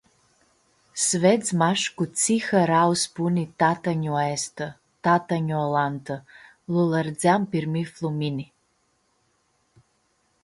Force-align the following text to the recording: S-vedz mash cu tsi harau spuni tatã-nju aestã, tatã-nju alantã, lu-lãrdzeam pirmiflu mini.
S-vedz 1.05 1.47
mash 1.59 1.85
cu 1.95 2.03
tsi 2.17 2.35
harau 2.47 2.91
spuni 3.03 3.45
tatã-nju 3.59 4.13
aestã, 4.23 4.67
tatã-nju 5.03 5.57
alantã, 5.65 6.15
lu-lãrdzeam 6.71 7.41
pirmiflu 7.51 8.09
mini. 8.19 8.45